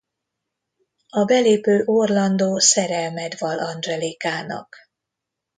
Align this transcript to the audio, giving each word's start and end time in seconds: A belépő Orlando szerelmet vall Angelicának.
A 1.09 1.25
belépő 1.25 1.81
Orlando 1.85 2.59
szerelmet 2.59 3.39
vall 3.39 3.59
Angelicának. 3.59 4.75